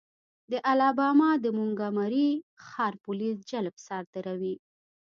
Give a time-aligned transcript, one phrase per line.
[0.51, 2.29] د الاباما د مونګومري
[2.65, 4.55] ښار پولیس جلب صادروي.